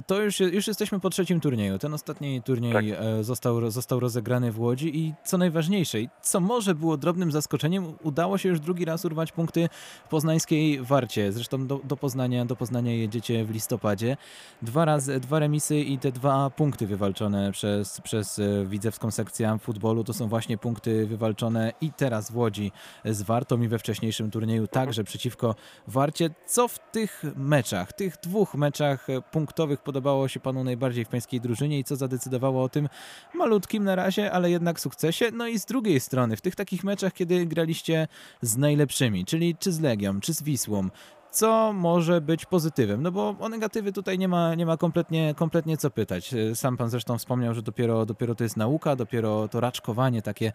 to 0.08 0.22
już, 0.22 0.40
już 0.40 0.68
jesteśmy 0.68 1.00
po 1.00 1.10
trzecim 1.10 1.40
turnieju. 1.40 1.78
Ten 1.78 1.94
ostatni 1.94 2.42
turniej 2.42 2.74
Tak. 2.74 2.86
e, 2.86 3.24
został, 3.24 3.72
został 3.72 4.00
rozegrany 4.00 4.52
w 4.52 4.60
Łodzi 4.60 4.98
i 4.98 5.14
co 5.24 5.38
najważniejsze, 5.38 5.98
co 6.22 6.40
może 6.40 6.76
było 6.76 6.98
drobnym 6.98 7.32
zaskoczeniem, 7.32 7.94
udało 8.04 8.38
się 8.38 8.50
już 8.50 8.60
drugi 8.60 8.86
raz 8.86 9.06
urwać 9.06 9.32
punkty 9.32 9.70
w 10.06 10.10
poznańskiej 10.10 10.82
Warcie. 10.82 11.32
Zresztą 11.32 11.68
do, 11.68 11.80
do, 11.84 11.98
Poznania, 11.98 12.46
do 12.46 12.56
Poznania 12.56 12.94
jedziecie 12.94 13.46
w 13.46 13.52
listopadzie. 13.52 14.18
Dwa 14.62 14.86
razy, 14.86 15.20
dwa 15.20 15.40
remisy 15.40 15.80
i 15.80 15.98
te 15.98 16.12
dwa 16.12 16.50
punkty 16.50 16.88
wywalczone 16.88 17.52
przez, 17.52 18.02
przez 18.02 18.40
e, 18.40 18.66
widzewską 18.66 19.12
sekcję 19.12 19.58
futbolu 19.60 20.04
to 20.04 20.14
są 20.14 20.28
właśnie 20.28 20.58
punkty 20.62 21.08
wywalczone 21.08 21.74
i 21.82 21.92
teraz 21.94 22.32
w 22.32 22.38
Łodzi 22.38 22.72
z 23.06 23.22
Wartą 23.22 23.62
i 23.62 23.68
we 23.68 23.80
wcześniejszym 23.80 24.32
turnieju 24.32 24.68
także 24.68 25.04
przeciwko 25.04 25.56
Warcie. 25.88 26.30
Co 26.46 26.68
w 26.68 26.80
tych 26.92 27.24
meczach, 27.36 27.94
tych 27.94 28.18
dwóch 28.24 28.56
meczach 28.56 29.08
punktowych 29.32 29.82
podobało 29.82 30.28
się 30.28 30.40
panu 30.40 30.64
najbardziej 30.64 31.06
w 31.06 31.10
pańskiej 31.10 31.42
drużynie 31.42 31.80
i 31.80 31.84
co 31.84 31.96
zadecydowało 31.96 32.64
o 32.64 32.70
tym 32.70 32.90
malutkim 33.34 33.84
na 33.84 33.96
razie, 33.96 34.32
ale 34.32 34.52
jednak 34.52 34.80
sukcesie? 34.80 35.32
No 35.34 35.48
i 35.48 35.60
z 35.60 35.66
drugiej 35.66 36.00
strony, 36.00 36.38
w 36.38 36.42
tych 36.42 36.56
takich 36.56 36.84
meczach, 36.84 37.14
kiedy 37.14 37.46
graliście 37.46 38.08
z 38.42 38.58
najlepszymi, 38.58 39.26
czyli 39.26 39.56
czy 39.56 39.72
z 39.72 39.80
Legią, 39.80 40.20
czy 40.20 40.34
z 40.34 40.44
Wisłą, 40.44 40.90
co 41.32 41.74
może 41.74 42.22
być 42.22 42.46
pozytywem? 42.46 43.02
No 43.04 43.12
bo 43.12 43.36
o 43.40 43.50
negatywy 43.50 43.92
tutaj 43.94 44.18
nie 44.18 44.28
ma, 44.28 44.56
nie 44.56 44.66
ma 44.66 44.78
kompletnie, 44.78 45.34
kompletnie 45.40 45.78
co 45.78 45.90
pytać. 45.90 46.34
E, 46.34 46.56
Sam 46.56 46.78
pan 46.78 46.90
zresztą 46.90 47.18
wspomniał, 47.18 47.54
że 47.54 47.62
dopiero, 47.62 48.06
dopiero 48.06 48.36
to 48.36 48.44
jest 48.44 48.58
nauka, 48.58 48.96
dopiero 48.96 49.48
to 49.48 49.60
raczkowanie 49.60 50.22
takie 50.22 50.52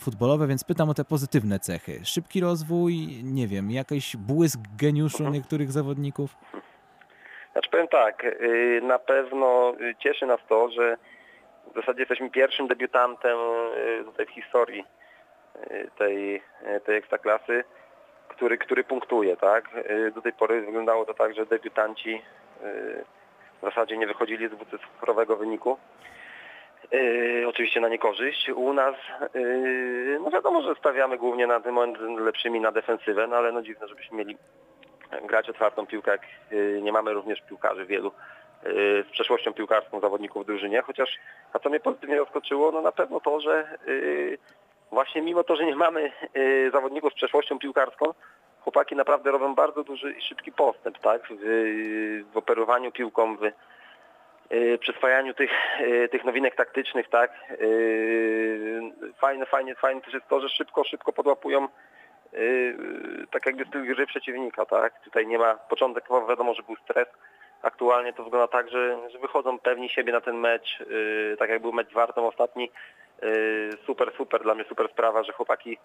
futbolowe, 0.00 0.46
więc 0.46 0.64
pytam 0.64 0.90
o 0.90 0.94
te 0.94 1.04
pozytywne 1.04 1.58
cechy. 1.58 2.00
Szybki 2.04 2.40
rozwój, 2.40 2.92
nie 3.22 3.46
wiem, 3.46 3.70
jakiś 3.70 4.16
błysk 4.16 4.60
geniuszu 4.78 5.28
niektórych 5.28 5.72
zawodników? 5.72 6.36
Znaczy 7.52 7.70
powiem 7.70 7.88
tak, 7.88 8.24
y, 8.24 8.80
na 8.82 8.98
pewno 8.98 9.74
y, 9.80 9.94
cieszy 9.98 10.26
nas 10.26 10.40
to, 10.48 10.70
że 10.70 10.96
w 11.72 11.74
zasadzie 11.74 12.00
jesteśmy 12.00 12.30
pierwszym 12.30 12.68
debiutantem 12.68 13.38
y, 14.00 14.04
tutaj 14.04 14.26
w 14.26 14.30
historii 14.30 14.84
tej, 15.98 16.42
tej 16.84 16.96
ekstraklasy, 16.96 17.64
który, 18.38 18.58
który 18.58 18.84
punktuje, 18.84 19.36
tak? 19.36 19.64
Y, 19.90 20.12
Do 20.14 20.22
tej 20.22 20.32
pory 20.32 20.60
wyglądało 20.60 21.04
to 21.04 21.14
tak, 21.14 21.34
że 21.34 21.46
debiutanci 21.46 22.14
y, 22.14 23.04
w 23.58 23.60
zasadzie 23.62 23.96
nie 23.96 24.06
wychodzili 24.06 24.48
z 24.48 24.50
dwucyfrowego 24.50 25.36
wyniku. 25.36 25.78
Y, 26.94 27.44
oczywiście 27.48 27.80
na 27.80 27.88
niekorzyść. 27.88 28.48
U 28.48 28.72
nas, 28.72 28.94
no 30.20 30.30
wiadomo, 30.30 30.62
że 30.62 30.74
stawiamy 30.74 31.18
głównie 31.18 31.46
na 31.46 31.60
ten 31.60 31.72
moment 31.72 31.98
lepszymi 32.20 32.60
na 32.60 32.72
defensywę, 32.72 33.26
no 33.26 33.36
ale 33.36 33.52
no 33.52 33.62
dziwne, 33.62 33.88
żebyśmy 33.88 34.18
mieli 34.18 34.36
grać 35.22 35.50
otwartą 35.50 35.86
piłkę, 35.86 36.10
jak 36.10 36.22
nie 36.82 36.92
mamy 36.92 37.12
również 37.12 37.40
piłkarzy 37.40 37.86
wielu 37.86 38.12
z 39.08 39.10
przeszłością 39.10 39.52
piłkarską 39.52 40.00
zawodników 40.00 40.42
w 40.42 40.46
drużynie, 40.46 40.82
chociaż 40.82 41.18
a 41.52 41.58
co 41.58 41.68
mnie 41.68 41.80
pozytywnie 41.80 42.18
zaskoczyło, 42.18 42.72
no 42.72 42.80
na 42.80 42.92
pewno 42.92 43.20
to, 43.20 43.40
że 43.40 43.78
właśnie 44.90 45.22
mimo 45.22 45.44
to, 45.44 45.56
że 45.56 45.64
nie 45.64 45.76
mamy 45.76 46.12
y, 46.36 46.70
zawodników 46.72 47.12
z 47.12 47.16
przeszłością 47.16 47.58
piłkarską, 47.58 48.14
chłopaki 48.60 48.96
naprawdę 48.96 49.30
robią 49.30 49.54
bardzo 49.54 49.84
duży 49.84 50.12
i 50.12 50.22
szybki 50.22 50.52
postęp, 50.52 50.98
tak, 50.98 51.22
w, 51.30 52.24
w 52.32 52.36
operowaniu 52.36 52.92
piłką, 52.92 53.36
w 53.36 53.42
y, 54.52 54.78
przyswajaniu 54.80 55.34
tych, 55.34 55.50
y, 55.80 56.08
tych 56.08 56.24
nowinek 56.24 56.54
taktycznych, 56.54 57.08
tak. 57.08 57.32
Fajne, 59.18 59.46
fajnie, 59.46 59.74
fajne 59.74 60.00
też 60.00 60.14
jest 60.14 60.28
to, 60.28 60.40
że 60.40 60.48
szybko, 60.48 60.84
szybko 60.84 61.12
podłapują 61.12 61.68
tak 63.30 63.46
jakby 63.46 63.64
styl 63.64 63.86
gry 63.86 64.06
przeciwnika, 64.06 64.66
tak. 64.66 65.00
Tutaj 65.04 65.26
nie 65.26 65.38
ma, 65.38 65.54
początkowo 65.54 66.26
wiadomo, 66.26 66.54
że 66.54 66.62
był 66.62 66.76
stres, 66.76 67.08
aktualnie 67.62 68.12
to 68.12 68.24
wygląda 68.24 68.48
tak, 68.48 68.70
że, 68.70 69.10
że 69.10 69.18
wychodzą 69.18 69.58
pewni 69.58 69.88
siebie 69.88 70.12
na 70.12 70.20
ten 70.20 70.36
mecz, 70.36 70.84
tak 71.38 71.50
jak 71.50 71.62
był 71.62 71.72
mecz 71.72 71.90
z 71.90 71.92
Wartą 71.92 72.28
ostatni, 72.28 72.70
super, 73.86 74.12
super, 74.16 74.42
dla 74.42 74.54
mnie 74.54 74.64
super 74.64 74.88
sprawa, 74.88 75.22
że 75.22 75.32
chłopaki 75.32 75.78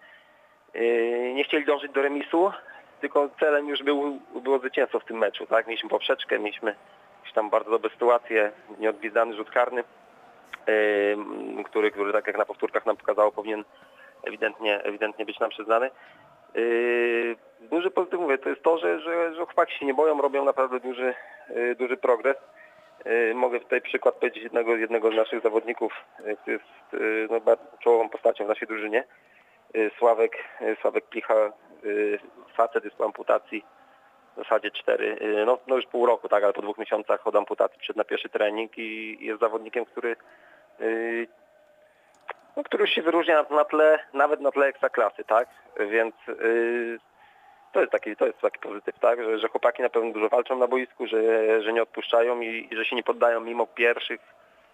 y, 0.76 1.32
nie 1.34 1.44
chcieli 1.44 1.64
dążyć 1.64 1.92
do 1.92 2.02
remisu, 2.02 2.52
tylko 3.00 3.28
celem 3.40 3.68
już 3.68 3.82
był, 3.82 4.20
było 4.42 4.58
zwycięstwo 4.58 5.00
w 5.00 5.04
tym 5.04 5.18
meczu, 5.18 5.46
tak, 5.46 5.66
mieliśmy 5.66 5.90
poprzeczkę, 5.90 6.38
mieliśmy 6.38 6.74
tam 7.34 7.50
bardzo 7.50 7.70
dobre 7.70 7.90
sytuacje, 7.90 8.52
nieodgwizdany 8.78 9.34
rzut 9.34 9.50
karny, 9.50 9.84
y, 10.68 11.16
który, 11.64 11.90
który 11.90 12.12
tak 12.12 12.26
jak 12.26 12.38
na 12.38 12.44
powtórkach 12.44 12.86
nam 12.86 12.96
pokazało 12.96 13.32
powinien 13.32 13.64
ewidentnie, 14.22 14.82
ewidentnie 14.82 15.24
być 15.24 15.40
nam 15.40 15.50
przyznany. 15.50 15.90
Duży 17.60 17.90
pozytyw 17.90 18.20
mówię, 18.20 18.38
to 18.38 18.48
jest 18.48 18.62
to, 18.62 18.78
że, 18.78 19.00
że, 19.00 19.34
że 19.34 19.44
chłopaki 19.44 19.78
się 19.78 19.86
nie 19.86 19.94
boją, 19.94 20.22
robią 20.22 20.44
naprawdę 20.44 20.80
duży, 20.80 21.14
duży 21.78 21.96
progres. 21.96 22.36
Yy, 23.04 23.34
mogę 23.34 23.60
tutaj 23.60 23.80
przykład 23.80 24.14
powiedzieć 24.14 24.42
jednego, 24.42 24.76
jednego 24.76 25.10
z 25.10 25.14
naszych 25.14 25.42
zawodników, 25.42 25.92
który 26.16 26.36
jest 26.46 26.92
yy, 26.92 27.28
no, 27.30 27.56
czołową 27.80 28.08
postacią 28.08 28.44
w 28.44 28.48
naszej 28.48 28.68
drużynie. 28.68 29.04
Yy, 29.74 29.90
Sławek, 29.98 30.36
Sławek 30.80 31.04
Plicha, 31.04 31.34
yy, 31.82 32.18
facet 32.56 32.84
jest 32.84 32.96
po 32.96 33.04
amputacji 33.04 33.64
w 34.34 34.36
zasadzie 34.36 34.70
cztery, 34.70 35.16
no, 35.46 35.58
no 35.66 35.76
już 35.76 35.86
pół 35.86 36.06
roku, 36.06 36.28
tak, 36.28 36.44
ale 36.44 36.52
po 36.52 36.62
dwóch 36.62 36.78
miesiącach 36.78 37.26
od 37.26 37.36
amputacji 37.36 37.78
przyszedł 37.78 37.98
na 37.98 38.04
pierwszy 38.04 38.28
trening 38.28 38.78
i 38.78 39.18
jest 39.20 39.40
zawodnikiem, 39.40 39.84
który 39.84 40.16
no, 42.56 42.64
który 42.64 42.86
się 42.86 43.02
wyróżnia 43.02 43.46
na, 43.50 43.64
tle, 43.64 43.98
nawet 44.12 44.40
na 44.40 44.52
tle 44.52 44.66
ekstraklasy, 44.66 45.24
tak? 45.24 45.48
Więc 45.80 46.14
to 47.74 47.80
jest 47.80 47.92
taki, 47.92 48.16
to 48.16 48.26
jest 48.26 48.40
taki 48.40 48.58
pozytyw, 48.58 48.98
tak? 48.98 49.24
Że, 49.24 49.38
że 49.38 49.48
chłopaki 49.48 49.82
na 49.82 49.88
pewno 49.88 50.12
dużo 50.12 50.28
walczą 50.28 50.58
na 50.58 50.66
boisku, 50.66 51.06
że, 51.06 51.62
że 51.62 51.72
nie 51.72 51.82
odpuszczają 51.82 52.40
i, 52.40 52.68
i 52.70 52.76
że 52.76 52.84
się 52.84 52.96
nie 52.96 53.02
poddają 53.02 53.40
mimo 53.40 53.66
pierwszych 53.66 54.20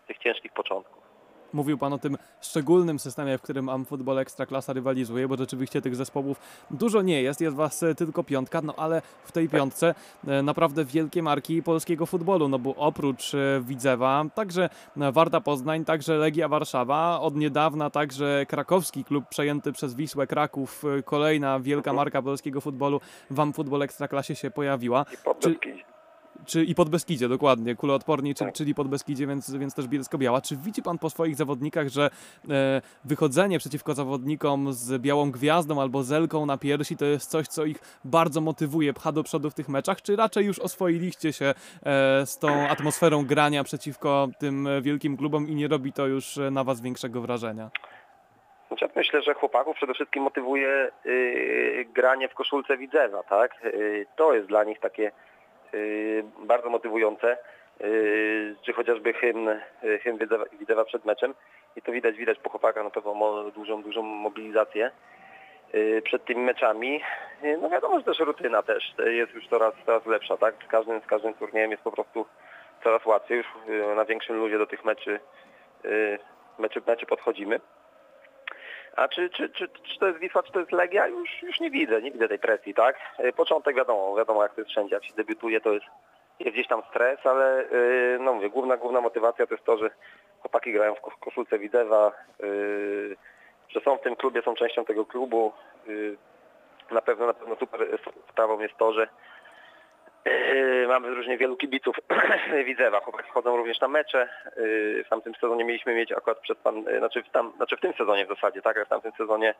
tych 0.06 0.18
ciężkich 0.18 0.52
początków. 0.52 1.09
Mówił 1.52 1.78
Pan 1.78 1.92
o 1.92 1.98
tym 1.98 2.16
szczególnym 2.40 2.98
systemie, 2.98 3.38
w 3.38 3.42
którym 3.42 3.68
Amfootball 3.68 4.18
Ekstraklasa 4.18 4.72
rywalizuje, 4.72 5.28
bo 5.28 5.36
rzeczywiście 5.36 5.82
tych 5.82 5.96
zespołów 5.96 6.40
dużo 6.70 7.02
nie 7.02 7.22
jest, 7.22 7.40
jest 7.40 7.56
Was 7.56 7.82
e, 7.82 7.94
tylko 7.94 8.24
piątka, 8.24 8.62
no 8.62 8.74
ale 8.76 9.02
w 9.24 9.32
tej 9.32 9.48
piątce 9.48 9.94
e, 10.26 10.42
naprawdę 10.42 10.84
wielkie 10.84 11.22
marki 11.22 11.62
polskiego 11.62 12.06
futbolu, 12.06 12.48
no 12.48 12.58
bo 12.58 12.74
oprócz 12.76 13.34
e, 13.34 13.60
Widzewa, 13.64 14.24
także 14.34 14.68
Warta 14.96 15.40
Poznań, 15.40 15.84
także 15.84 16.16
Legia 16.16 16.48
Warszawa, 16.48 17.20
od 17.20 17.36
niedawna 17.36 17.90
także 17.90 18.46
krakowski 18.48 19.04
klub 19.04 19.24
przejęty 19.28 19.72
przez 19.72 19.94
Wisłę 19.94 20.26
Kraków, 20.26 20.82
kolejna 21.04 21.60
wielka 21.60 21.92
marka 21.92 22.22
polskiego 22.22 22.60
futbolu 22.60 23.00
w 23.30 23.40
Amfootball 23.40 23.82
Ekstraklasie 23.82 24.34
się 24.34 24.50
pojawiła. 24.50 25.04
Czy- 25.38 25.58
Czy... 26.46 26.60
Czy 26.60 26.64
i 26.64 26.74
Podbeskidzie, 26.74 27.28
dokładnie, 27.28 27.74
kuloodporni, 27.74 28.34
czyli, 28.34 28.48
Tak. 28.48 28.54
czyli 28.54 28.74
Podbeskidzie, 28.74 29.26
więc, 29.26 29.56
więc 29.56 29.74
też 29.74 29.88
Bielsko-Biała. 29.88 30.40
Czy 30.40 30.56
widzi 30.56 30.82
Pan 30.82 30.98
po 30.98 31.10
swoich 31.10 31.36
zawodnikach, 31.36 31.88
że 31.88 32.10
e, 32.50 32.82
wychodzenie 33.04 33.58
przeciwko 33.58 33.94
zawodnikom 33.94 34.72
z 34.72 35.02
białą 35.02 35.30
gwiazdą 35.30 35.80
albo 35.80 36.02
zelką 36.02 36.46
na 36.46 36.58
piersi 36.58 36.96
to 36.96 37.04
jest 37.04 37.30
coś, 37.30 37.46
co 37.46 37.64
ich 37.64 37.78
bardzo 38.04 38.40
motywuje, 38.40 38.92
pcha 38.92 39.12
do 39.12 39.22
przodu 39.22 39.50
w 39.50 39.54
tych 39.54 39.68
meczach, 39.68 40.02
czy 40.02 40.16
raczej 40.16 40.46
już 40.46 40.58
oswoiliście 40.58 41.32
się 41.32 41.44
e, 41.46 42.26
z 42.26 42.38
tą 42.38 42.68
atmosferą 42.68 43.26
grania 43.26 43.64
przeciwko 43.64 44.28
tym 44.38 44.68
wielkim 44.82 45.16
klubom 45.16 45.48
i 45.48 45.54
nie 45.54 45.68
robi 45.68 45.92
to 45.92 46.06
już 46.06 46.38
na 46.50 46.64
Was 46.64 46.80
większego 46.80 47.20
wrażenia? 47.20 47.70
Znaczy, 48.68 48.84
ja 48.84 48.90
myślę, 48.96 49.22
że 49.22 49.34
chłopaków 49.34 49.76
przede 49.76 49.94
wszystkim 49.94 50.22
motywuje 50.22 50.90
yy, 51.04 51.84
granie 51.84 52.28
w 52.28 52.34
koszulce 52.34 52.76
Widzewa, 52.76 53.22
tak? 53.22 53.52
Yy, 53.64 54.06
to 54.16 54.34
jest 54.34 54.48
dla 54.48 54.64
nich 54.64 54.80
takie 54.80 55.12
bardzo 56.38 56.70
motywujące, 56.70 57.38
czy 58.62 58.72
chociażby 58.72 59.12
hymn, 59.12 59.48
yy, 59.82 59.98
hymn 59.98 60.18
Widzewa, 60.52 60.84
przed 60.84 61.04
meczem. 61.04 61.34
I 61.76 61.82
to 61.82 61.92
widać, 61.92 62.16
widać 62.16 62.38
po 62.38 62.50
chłopakach 62.50 62.84
na 62.84 62.90
pewno 62.90 63.50
dużą, 63.50 63.82
dużą 63.82 64.02
mobilizację 64.02 64.90
yy, 65.72 66.02
przed 66.02 66.24
tymi 66.24 66.42
meczami. 66.42 67.00
No 67.62 67.70
wiadomo, 67.70 67.98
że 67.98 68.04
też 68.04 68.18
rutyna 68.18 68.62
też 68.62 68.94
jest 69.06 69.34
już 69.34 69.48
coraz, 69.48 69.74
coraz 69.86 70.06
lepsza, 70.06 70.36
tak? 70.36 70.54
Z 70.64 70.68
każdym, 70.68 71.00
z 71.00 71.06
każdym 71.06 71.34
turniejem 71.34 71.70
jest 71.70 71.82
po 71.82 71.92
prostu 71.92 72.26
coraz 72.84 73.06
łatwiej. 73.06 73.38
Już 73.38 73.46
na 73.96 74.04
większym 74.04 74.36
luzie 74.36 74.58
do 74.58 74.66
tych 74.66 74.84
meczy, 74.84 75.20
meczy, 76.58 76.82
meczy 76.86 77.06
podchodzimy. 77.06 77.60
A 78.96 79.08
czy, 79.08 79.30
czy, 79.30 79.48
czy, 79.48 79.68
czy 79.68 79.98
to 79.98 80.06
jest 80.06 80.18
Wisła, 80.18 80.42
czy 80.42 80.52
to 80.52 80.60
jest 80.60 80.72
Legia? 80.72 81.06
Już, 81.06 81.42
już 81.42 81.60
nie 81.60 81.70
widzę, 81.70 82.02
nie 82.02 82.10
widzę 82.10 82.28
tej 82.28 82.38
presji, 82.38 82.74
tak? 82.74 82.96
Y, 83.24 83.32
Początek 83.32 83.76
wiadomo, 83.76 84.16
wiadomo 84.16 84.42
jak 84.42 84.54
to 84.54 84.60
jest 84.60 84.70
wszędzie, 84.70 84.94
jak 84.94 85.04
się 85.04 85.14
debiutuje 85.14 85.60
to 85.60 85.72
jest, 85.72 85.86
jest 86.40 86.52
gdzieś 86.54 86.66
tam 86.68 86.82
stres, 86.90 87.26
ale 87.26 87.64
yy, 87.72 88.18
no 88.20 88.32
mówię, 88.32 88.50
główna, 88.50 88.76
główna 88.76 89.00
motywacja 89.00 89.46
to 89.46 89.54
jest 89.54 89.66
to, 89.66 89.78
że 89.78 89.90
chłopaki 90.40 90.72
grają 90.72 90.94
w 90.94 91.00
ko- 91.00 91.12
koszulce 91.20 91.58
Widzewa, 91.58 92.12
yy, 92.38 93.16
że 93.68 93.80
są 93.80 93.96
w 93.96 94.00
tym 94.00 94.16
klubie, 94.16 94.42
są 94.42 94.54
częścią 94.54 94.84
tego 94.84 95.06
klubu. 95.06 95.52
Na 96.90 97.02
pewno, 97.02 97.26
na 97.26 97.34
pewno 97.34 97.56
super 97.56 97.98
sprawą 98.30 98.60
jest 98.60 98.76
to, 98.76 98.92
że 98.92 99.08
Mamy 100.90 101.14
różnie 101.14 101.38
wielu 101.38 101.56
kibiców 101.56 101.96
Widzewa. 102.66 103.00
Chłopaki 103.00 103.30
chodzą 103.30 103.56
również 103.56 103.80
na 103.80 103.88
mecze. 103.88 104.28
Yy, 104.56 105.04
W 105.04 105.08
tamtym 105.08 105.34
sezonie 105.34 105.64
mieliśmy 105.64 105.94
mieć 105.94 106.12
akurat 106.12 106.38
przez 106.38 106.58
pan, 106.58 106.82
yy, 106.82 106.98
znaczy 106.98 107.22
w, 107.22 107.30
tam, 107.30 107.52
znaczy 107.56 107.76
w 107.76 107.80
tym 107.80 107.92
sezonie 107.92 108.26
w 108.26 108.28
zasadzie, 108.28 108.62
tak, 108.62 108.86
w 108.86 108.88
tamtym 108.88 109.12
sezonie 109.12 109.54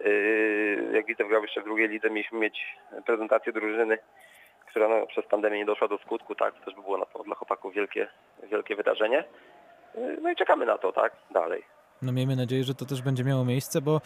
yy, 0.00 0.90
jak 0.92 1.06
Widzew 1.06 1.28
grał 1.28 1.42
jeszcze 1.42 1.60
w 1.60 1.64
drugiej 1.64 1.88
lidze, 1.88 2.10
mieliśmy 2.10 2.38
mieć 2.38 2.76
prezentację 3.06 3.52
drużyny, 3.52 3.98
która 4.66 4.88
no, 4.88 5.06
przez 5.06 5.26
pandemię 5.26 5.58
nie 5.58 5.64
doszła 5.64 5.88
do 5.88 5.98
skutku, 5.98 6.34
tak, 6.34 6.54
to 6.54 6.64
też 6.64 6.74
by 6.74 6.82
było 6.82 6.98
na 6.98 7.06
pewno 7.06 7.24
dla 7.24 7.34
chłopaków 7.34 7.74
wielkie, 7.74 8.08
wielkie 8.42 8.76
wydarzenie. 8.76 9.24
No 10.22 10.30
i 10.30 10.36
czekamy 10.36 10.66
na 10.66 10.78
to, 10.78 10.92
tak, 10.92 11.12
dalej. 11.30 11.73
No 12.04 12.12
miejmy 12.12 12.36
nadzieję, 12.36 12.64
że 12.64 12.74
to 12.74 12.84
też 12.84 13.02
będzie 13.02 13.24
miało 13.24 13.44
miejsce, 13.44 13.82
bo 13.82 14.00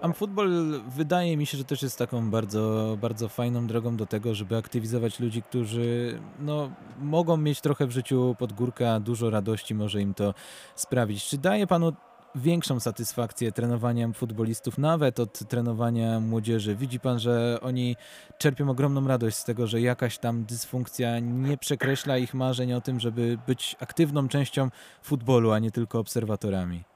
Amfootball 0.00 0.80
wydaje 0.88 1.36
mi 1.36 1.46
się, 1.46 1.58
że 1.58 1.64
też 1.64 1.82
jest 1.82 1.98
taką 1.98 2.30
bardzo, 2.30 2.96
bardzo 3.00 3.28
fajną 3.28 3.66
drogą 3.66 3.96
do 3.96 4.06
tego, 4.06 4.34
żeby 4.34 4.56
aktywizować 4.56 5.20
ludzi, 5.20 5.42
którzy 5.42 6.18
no, 6.40 6.70
mogą 7.00 7.36
mieć 7.36 7.60
trochę 7.60 7.86
w 7.86 7.90
życiu 7.90 8.36
pod 8.38 8.52
górkę, 8.52 8.94
a 8.94 9.00
dużo 9.00 9.30
radości 9.30 9.74
może 9.74 10.00
im 10.00 10.14
to 10.14 10.34
sprawić. 10.74 11.24
Czy 11.24 11.38
daje 11.38 11.66
panu 11.66 11.92
większą 12.34 12.80
satysfakcję 12.80 13.52
trenowaniem 13.52 14.14
futbolistów, 14.14 14.78
nawet 14.78 15.20
od 15.20 15.48
trenowania 15.48 16.20
młodzieży? 16.20 16.76
Widzi 16.76 17.00
pan, 17.00 17.18
że 17.18 17.58
oni 17.62 17.96
czerpią 18.38 18.70
ogromną 18.70 19.08
radość 19.08 19.36
z 19.36 19.44
tego, 19.44 19.66
że 19.66 19.80
jakaś 19.80 20.18
tam 20.18 20.44
dysfunkcja 20.44 21.18
nie 21.18 21.56
przekreśla 21.56 22.18
ich 22.18 22.34
marzeń 22.34 22.72
o 22.72 22.80
tym, 22.80 23.00
żeby 23.00 23.38
być 23.46 23.76
aktywną 23.80 24.28
częścią 24.28 24.70
futbolu, 25.02 25.50
a 25.50 25.58
nie 25.58 25.70
tylko 25.70 25.98
obserwatorami? 25.98 26.91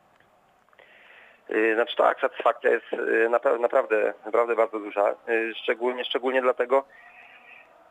Yy, 1.49 1.75
Znaczy 1.75 1.97
tak, 1.97 2.21
satysfakcja 2.21 2.71
jest 2.71 2.87
napra- 3.31 3.61
naprawdę, 3.61 4.15
naprawdę 4.25 4.57
bardzo 4.57 4.79
duża. 4.79 5.15
Yy, 5.29 5.55
Szczególnie, 5.55 6.05
szczególnie 6.05 6.43
dlatego, 6.43 6.85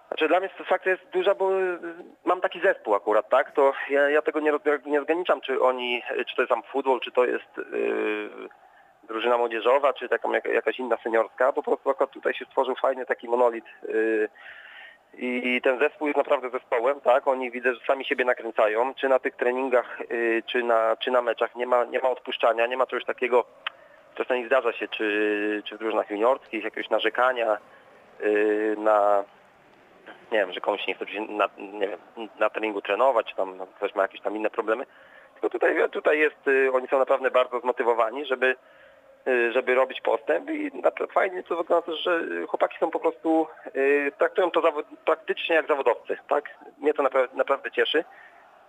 znaczy 0.08 0.28
dla 0.28 0.40
mnie 0.40 0.50
satysfakcja 0.50 0.92
jest 0.92 1.10
duża, 1.10 1.36
bo 1.36 1.50
mam 2.26 2.42
taki 2.42 2.62
zespół 2.62 2.96
akurat, 2.96 3.30
tak? 3.30 3.52
To 3.52 3.74
ja, 3.90 4.10
ja 4.10 4.22
tego 4.22 4.40
nie, 4.40 4.52
nie 4.86 5.02
zgraniczam, 5.02 5.42
czy 5.42 5.62
oni, 5.62 6.04
czy 6.28 6.36
to 6.36 6.42
jest 6.42 6.50
tam 6.50 6.64
futbol, 6.64 7.00
czy 7.00 7.12
to 7.12 7.26
jest 7.26 7.58
yy, 7.72 8.30
drużyna 9.04 9.38
młodzieżowa, 9.38 9.94
czy 9.94 10.10
taką 10.10 10.32
jak, 10.32 10.46
jakaś 10.46 10.80
inna 10.80 10.98
seniorska. 10.98 11.54
Po 11.54 11.64
prostu 11.64 11.90
akurat 11.90 12.12
tutaj 12.12 12.34
się 12.34 12.46
stworzył 12.46 12.76
fajny 12.76 13.06
taki 13.06 13.30
monolit 13.30 13.66
yy, 13.88 14.30
i 15.18 15.62
ten 15.62 15.80
zespół 15.80 16.08
jest 16.08 16.18
naprawdę 16.18 16.50
zespołem, 16.50 17.02
tak? 17.02 17.28
Oni 17.28 17.52
widzę, 17.52 17.74
że 17.74 17.80
sami 17.88 18.06
siebie 18.06 18.26
nakręcają, 18.26 18.94
czy 18.94 19.10
na 19.10 19.20
tych 19.20 19.36
treningach, 19.36 20.00
yy, 20.10 20.44
czy, 20.46 20.64
na, 20.64 20.98
czy 21.00 21.12
na 21.12 21.22
meczach. 21.22 21.56
Nie 21.56 21.66
ma, 21.66 21.84
nie 21.84 22.00
ma 22.00 22.10
odpuszczania, 22.10 22.68
nie 22.68 22.78
ma 22.78 22.88
czegoś 22.88 23.06
takiego, 23.06 23.46
czasami 24.16 24.46
zdarza 24.46 24.74
się, 24.74 24.88
czy, 24.88 25.62
czy 25.66 25.76
w 25.76 25.80
drużynach 25.80 26.10
juniorskich, 26.10 26.64
jakiegoś 26.64 26.90
narzekania 26.90 27.58
yy, 28.20 28.76
na, 28.78 29.24
nie 30.32 30.38
wiem, 30.38 30.54
że 30.54 30.62
komuś 30.62 30.88
nie 30.88 30.96
chce 30.96 31.06
na, 31.30 31.50
nie 31.58 31.88
wiem, 31.88 32.00
na 32.40 32.50
treningu 32.50 32.82
trenować, 32.82 33.28
czy 33.30 33.36
tam 33.36 33.58
no, 33.58 33.68
ktoś 33.68 33.96
ma 33.96 34.02
jakieś 34.02 34.22
tam 34.22 34.36
inne 34.36 34.50
problemy. 34.50 34.86
Tylko 35.34 35.50
tutaj, 35.50 35.90
tutaj 35.90 36.20
jest, 36.20 36.46
yy, 36.46 36.72
oni 36.74 36.88
są 36.88 37.00
naprawdę 37.00 37.32
bardzo 37.32 37.60
zmotywowani, 37.60 38.26
żeby 38.26 38.48
y, 38.48 38.56
żeby 39.51 39.75
robić 39.75 40.01
postęp 40.01 40.50
i 40.50 40.72
fajnie 41.13 41.44
to 41.44 41.55
wygląda 41.55 41.86
też, 41.86 42.03
że 42.03 42.22
chłopaki 42.48 42.77
są 42.79 42.91
po 42.91 43.00
prostu, 43.00 43.48
y, 43.75 44.12
traktują 44.17 44.51
to 44.51 44.62
zawod, 44.62 44.86
praktycznie 45.05 45.55
jak 45.55 45.67
zawodowcy, 45.67 46.17
tak? 46.27 46.58
Mnie 46.77 46.94
to 46.94 47.03
naprawdę, 47.03 47.38
naprawdę 47.38 47.72
cieszy 47.72 48.03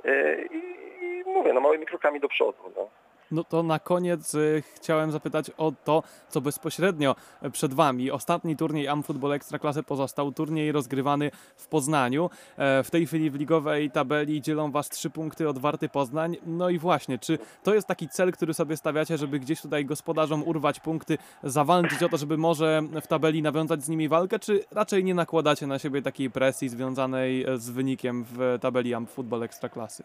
y, 0.05 0.49
i, 0.51 0.57
i 1.05 1.25
mówię, 1.27 1.53
no 1.53 1.61
małymi 1.61 1.87
krokami 1.87 2.21
do 2.21 2.29
przodu, 2.29 2.73
no. 2.77 2.89
No 3.31 3.45
to 3.45 3.63
na 3.63 3.79
koniec 3.79 4.35
y, 4.35 4.63
chciałem 4.75 5.13
zapytać 5.13 5.51
o 5.51 5.73
to, 5.85 6.03
co 6.29 6.41
bezpośrednio 6.41 7.17
przed 7.53 7.75
Wami. 7.75 8.11
Ostatni 8.11 8.57
turniej 8.57 8.89
Amfootball 8.89 9.33
Ekstraklasy 9.33 9.83
pozostał. 9.83 10.33
Turniej 10.33 10.73
rozgrywany 10.73 11.31
w 11.57 11.69
Poznaniu. 11.69 12.31
E, 12.57 12.83
w 12.83 12.91
tej 12.91 13.07
chwili 13.07 13.31
w 13.31 13.35
ligowej 13.35 13.91
tabeli 13.91 14.41
dzielą 14.41 14.71
Was 14.71 14.89
trzy 14.89 15.11
punkty 15.11 15.49
od 15.49 15.59
Warty 15.59 15.89
Poznań. 15.89 16.37
No 16.47 16.71
i 16.71 16.79
właśnie, 16.79 17.19
czy 17.19 17.39
to 17.63 17.75
jest 17.75 17.89
taki 17.89 18.09
cel, 18.09 18.33
który 18.33 18.55
sobie 18.55 18.77
stawiacie, 18.77 19.19
żeby 19.19 19.39
gdzieś 19.39 19.61
tutaj 19.61 19.85
gospodarzom 19.85 20.43
urwać 20.43 20.81
punkty, 20.81 21.19
zawalczyć 21.43 22.03
o 22.03 22.09
to, 22.09 22.17
żeby 22.17 22.39
może 22.39 22.83
w 23.03 23.07
tabeli 23.07 23.43
nawiązać 23.43 23.85
z 23.85 23.89
nimi 23.89 24.09
walkę, 24.09 24.39
czy 24.39 24.65
raczej 24.71 25.05
nie 25.05 25.15
nakładacie 25.15 25.67
na 25.67 25.79
siebie 25.79 26.03
takiej 26.03 26.31
presji 26.31 26.69
związanej 26.69 27.45
e, 27.45 27.59
z 27.59 27.71
wynikiem 27.71 28.25
w 28.25 28.59
tabeli 28.61 28.95
Amfootball 28.95 29.43
Ekstraklasy? 29.43 30.05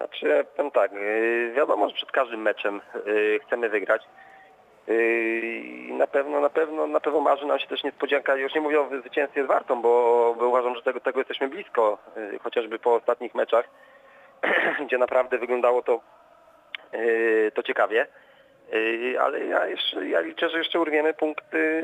Znaczy, 0.00 0.28
ja 0.28 0.44
powiem 0.44 0.70
tak, 0.70 0.92
yy, 0.92 1.52
wiadomo, 1.56 1.88
że 1.88 1.94
przed 1.94 2.12
każdym 2.12 2.42
meczem 2.42 2.80
yy, 3.06 3.40
chcemy 3.46 3.68
wygrać. 3.68 4.02
Yy, 4.86 4.96
I 5.88 5.92
na 5.92 6.06
pewno, 6.06 6.40
na 6.40 6.50
pewno, 6.50 6.86
na 6.86 7.00
pewno 7.00 7.20
marzy 7.20 7.46
nam 7.46 7.58
się 7.58 7.66
też 7.66 7.84
niespodzianka, 7.84 8.36
już 8.36 8.54
nie 8.54 8.60
mówię 8.60 8.80
o 8.80 8.88
zwycięstwie 9.00 9.44
z 9.44 9.46
Wartą, 9.46 9.82
bo, 9.82 10.34
bo 10.38 10.48
uważam, 10.48 10.74
że 10.74 10.82
tego, 10.82 11.00
tego 11.00 11.20
jesteśmy 11.20 11.48
blisko, 11.48 11.98
chociażby 12.42 12.78
po 12.78 12.94
ostatnich 12.94 13.34
meczach, 13.34 13.68
gdzie 14.86 14.98
naprawdę 14.98 15.38
wyglądało 15.38 15.82
to, 15.82 16.00
to 17.54 17.62
ciekawie. 17.62 18.06
Ale 19.20 19.44
ja, 19.44 19.66
jeszcze, 19.66 20.08
ja 20.08 20.20
liczę, 20.20 20.48
że 20.48 20.58
jeszcze 20.58 20.80
urwiemy 20.80 21.14
punkty 21.14 21.82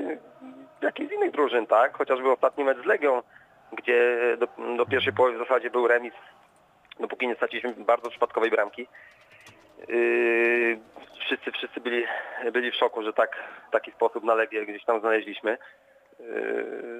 jakichś 0.82 1.12
innych 1.12 1.30
drużyn, 1.30 1.66
tak? 1.66 1.96
Chociażby 1.98 2.30
ostatni 2.30 2.64
mecz 2.64 2.78
z 2.82 2.84
Legią, 2.84 3.22
gdzie 3.72 4.18
do, 4.38 4.76
do 4.76 4.86
pierwszej 4.86 5.12
połowy 5.12 5.34
w 5.34 5.48
zasadzie 5.48 5.70
był 5.70 5.88
remis, 5.88 6.14
dopóki 7.00 7.26
nie 7.28 7.34
straciliśmy 7.34 7.74
bardzo 7.78 8.10
przypadkowej 8.10 8.50
bramki. 8.50 8.88
Yy, 9.88 10.78
wszyscy, 11.20 11.52
wszyscy 11.52 11.80
byli, 11.80 12.04
byli 12.52 12.70
w 12.70 12.74
szoku, 12.76 13.02
że 13.02 13.12
tak, 13.12 13.36
taki 13.70 13.92
sposób 13.92 14.24
na 14.24 14.34
Legię 14.34 14.66
gdzieś 14.66 14.84
tam 14.84 15.00
znaleźliśmy. 15.00 15.58
Yy, 16.20 16.26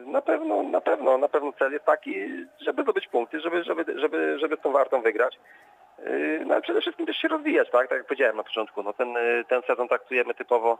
Na 0.06 0.22
pewno, 0.22 0.62
na 0.62 0.80
pewno, 0.80 1.18
na 1.18 1.28
pewno 1.28 1.52
cel 1.52 1.72
jest 1.72 1.84
taki, 1.84 2.14
żeby 2.60 2.82
zdobyć 2.82 3.08
punkty, 3.08 3.40
żeby, 3.40 3.64
żeby, 3.64 4.00
żeby, 4.00 4.38
żeby 4.38 4.56
z 4.56 4.60
tą 4.60 4.72
wartą 4.72 5.02
wygrać. 5.02 5.38
Yy, 5.98 6.42
No 6.46 6.54
ale 6.54 6.62
przede 6.62 6.80
wszystkim 6.80 7.06
też 7.06 7.16
się 7.16 7.28
rozwijać, 7.28 7.70
tak? 7.70 7.88
Tak 7.88 7.98
jak 7.98 8.06
powiedziałem 8.06 8.36
na 8.36 8.44
początku. 8.44 8.82
No 8.82 8.92
ten, 8.92 9.14
ten 9.48 9.62
sezon 9.62 9.88
traktujemy 9.88 10.34
typowo, 10.34 10.78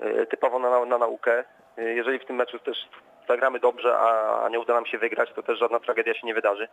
yy, 0.00 0.26
typowo 0.26 0.58
na, 0.58 0.84
na 0.84 0.98
naukę. 0.98 1.44
Yy, 1.76 1.94
Jeżeli 1.94 2.18
w 2.18 2.24
tym 2.24 2.36
meczu 2.36 2.58
też 2.58 2.88
zagramy 3.28 3.60
dobrze, 3.60 3.98
a 3.98 4.48
nie 4.48 4.60
uda 4.60 4.74
nam 4.74 4.86
się 4.86 4.98
wygrać, 4.98 5.32
to 5.32 5.42
też 5.42 5.58
żadna 5.58 5.80
tragedia 5.80 6.14
się 6.14 6.26
nie 6.26 6.34
wydarzy. 6.34 6.68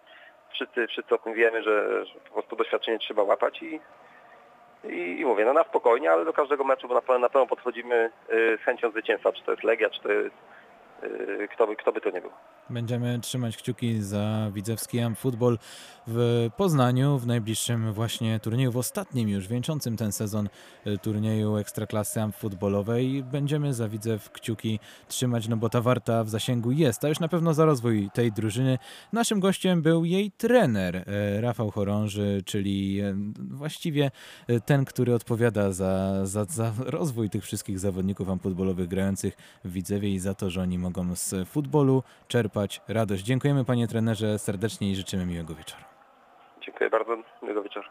Wszyscy, 0.52 0.88
wszyscy 0.88 1.16
o 1.16 1.18
tym 1.18 1.34
wiemy, 1.34 1.64
że, 1.64 2.06
że 2.06 2.20
po 2.20 2.34
prostu 2.34 2.56
doświadczenie 2.56 3.00
trzeba 3.00 3.24
łapać 3.24 3.62
i, 3.62 3.80
i, 4.84 5.20
i 5.20 5.26
mówię, 5.26 5.46
no 5.46 5.54
na 5.54 5.64
spokojnie, 5.64 6.12
ale 6.12 6.26
do 6.26 6.34
każdego 6.34 6.64
meczu 6.64 6.88
bo 6.88 6.94
na, 6.94 7.20
na 7.20 7.30
pewno 7.30 7.48
podchodzimy 7.48 8.12
yy, 8.30 8.58
z 8.58 8.62
chęcią 8.62 8.92
zwycięstwa, 8.92 9.32
czy 9.32 9.44
to 9.44 9.52
jest 9.52 9.64
Legia, 9.64 9.90
czy 9.90 10.02
to 10.02 10.12
jest 10.12 10.36
kto 11.54 11.68
by, 11.68 11.76
kto 11.76 11.92
by 11.92 12.02
to 12.02 12.10
nie 12.10 12.22
był. 12.22 12.32
Będziemy 12.70 13.20
trzymać 13.20 13.58
kciuki 13.58 14.02
za 14.02 14.52
widzewski 14.54 15.00
Am 15.00 15.16
Football 15.16 15.58
w 16.08 16.50
Poznaniu 16.58 17.18
w 17.18 17.28
najbliższym 17.28 17.94
właśnie 17.94 18.40
turnieju, 18.40 18.72
w 18.72 18.78
ostatnim 18.78 19.30
już 19.30 19.48
wieńczącym 19.48 19.98
ten 19.98 20.12
sezon 20.12 20.50
y, 20.88 20.98
turnieju 20.98 21.58
Ekstraklasy 21.58 22.22
Am 22.22 22.32
Footballowej. 22.32 23.24
Będziemy 23.24 23.74
za 23.74 23.90
Widzew 23.90 24.32
kciuki 24.32 24.80
trzymać, 25.08 25.48
no 25.48 25.58
bo 25.58 25.70
ta 25.70 25.82
warta 25.82 26.24
w 26.24 26.30
zasięgu 26.30 26.72
jest, 26.72 27.06
a 27.06 27.08
już 27.08 27.20
na 27.20 27.28
pewno 27.28 27.54
za 27.54 27.66
rozwój 27.66 28.10
tej 28.14 28.32
drużyny. 28.32 28.78
Naszym 29.14 29.40
gościem 29.40 29.82
był 29.82 30.06
jej 30.06 30.32
trener 30.32 30.96
e, 30.96 31.42
Rafał 31.42 31.72
Chorąży, 31.72 32.44
czyli 32.46 33.02
właściwie 33.38 34.12
ten, 34.66 34.86
który 34.86 35.16
odpowiada 35.16 35.72
za, 35.72 36.26
za, 36.26 36.46
za 36.46 36.72
rozwój 36.86 37.30
tych 37.30 37.44
wszystkich 37.44 37.80
zawodników 37.80 38.30
amfutbolowych 38.30 38.88
grających 38.88 39.38
w 39.66 39.72
Widzewie 39.72 40.10
i 40.10 40.20
za 40.20 40.34
to, 40.34 40.50
że 40.50 40.62
oni 40.62 40.78
mogą 40.88 41.16
z 41.16 41.50
futbolu 41.50 42.04
czerpać 42.28 42.82
radość. 42.88 43.24
Dziękujemy 43.24 43.66
panie 43.66 43.88
trenerze 43.88 44.40
serdecznie 44.40 44.92
i 44.92 44.96
życzymy 44.96 45.26
miłego 45.26 45.56
wieczoru. 45.56 45.84
Dziękuję 46.62 46.90
bardzo, 46.90 47.18
miłego 47.42 47.64
wieczoru. 47.64 47.88